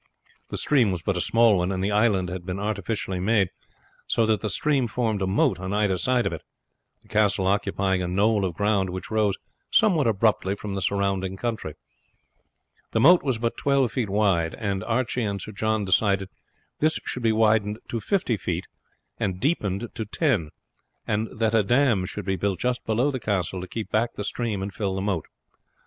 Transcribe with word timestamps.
The 0.49 0.57
stream 0.57 0.89
was 0.91 1.03
but 1.03 1.15
a 1.15 1.21
small 1.21 1.59
one, 1.59 1.71
and 1.71 1.83
the 1.83 1.91
island 1.91 2.27
had 2.29 2.43
been 2.43 2.59
artificially 2.59 3.19
made, 3.19 3.51
so 4.07 4.25
that 4.25 4.41
the 4.41 4.49
stream 4.49 4.87
formed 4.87 5.21
a 5.21 5.27
moat 5.27 5.59
on 5.59 5.73
either 5.73 5.99
side 5.99 6.25
of 6.25 6.33
it, 6.33 6.41
the 7.03 7.07
castle 7.07 7.45
occupying 7.45 8.01
a 8.01 8.07
knoll 8.07 8.43
of 8.43 8.55
ground 8.55 8.89
which 8.89 9.11
rose 9.11 9.37
somewhat 9.69 10.07
abruptly 10.07 10.55
from 10.55 10.73
the 10.73 10.81
surrounding 10.81 11.37
country. 11.37 11.75
The 12.93 12.99
moat 12.99 13.21
was 13.21 13.37
but 13.37 13.57
twelve 13.57 13.91
feet 13.91 14.09
wide, 14.09 14.55
and 14.55 14.83
Archie 14.85 15.21
and 15.23 15.39
Sir 15.39 15.51
John 15.51 15.85
decided 15.85 16.29
that 16.29 16.35
this 16.79 16.99
should 17.05 17.21
be 17.21 17.31
widened 17.31 17.77
to 17.89 17.99
fifty 17.99 18.37
feet 18.37 18.65
and 19.19 19.39
deepened 19.39 19.89
to 19.93 20.05
ten, 20.05 20.49
and 21.05 21.27
that 21.37 21.53
a 21.53 21.61
dam 21.61 22.05
should 22.07 22.25
be 22.25 22.37
built 22.37 22.57
just 22.61 22.83
below 22.87 23.11
the 23.11 23.19
castle 23.19 23.61
to 23.61 23.67
keep 23.67 23.91
back 23.91 24.15
the 24.15 24.23
stream 24.23 24.63
and 24.63 24.73
fill 24.73 24.95
the 24.95 25.01
moat. 25.01 25.27